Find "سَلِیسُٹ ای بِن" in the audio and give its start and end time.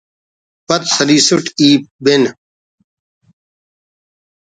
0.95-2.23